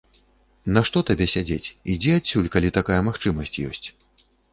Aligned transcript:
Нашто 0.77 1.01
табе 1.09 1.27
сядзець, 1.33 1.73
ідзі 1.95 2.15
адсюль, 2.19 2.47
калі 2.55 2.73
такая 2.79 2.97
магчымасць 3.09 3.55
ёсць. 3.73 3.87